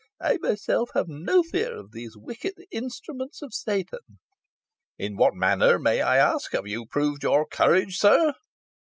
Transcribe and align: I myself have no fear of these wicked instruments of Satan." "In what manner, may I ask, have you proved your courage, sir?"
I 0.19 0.39
myself 0.41 0.89
have 0.95 1.07
no 1.07 1.43
fear 1.43 1.77
of 1.77 1.91
these 1.91 2.17
wicked 2.17 2.55
instruments 2.71 3.43
of 3.43 3.53
Satan." 3.53 3.99
"In 4.97 5.15
what 5.15 5.35
manner, 5.35 5.77
may 5.77 6.01
I 6.01 6.17
ask, 6.17 6.53
have 6.53 6.65
you 6.65 6.87
proved 6.87 7.21
your 7.21 7.45
courage, 7.45 7.97
sir?" 7.97 8.33